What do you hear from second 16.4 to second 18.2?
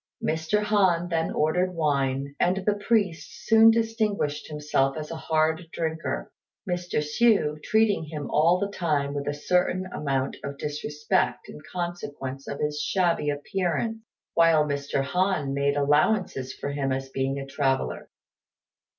for him as being a traveller.